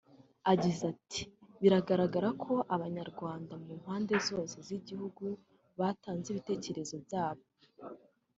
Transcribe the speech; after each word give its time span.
Agize 0.51 0.81
ati 0.93 1.21
“Bigaragara 1.61 2.29
ko 2.43 2.53
Abanyarwanda 2.75 3.53
mu 3.63 3.71
mpande 3.81 4.15
zose 4.27 4.55
z’igihugu 4.67 5.25
batanze 5.79 6.27
ibitekerezo 6.29 6.95
byabo 7.05 7.43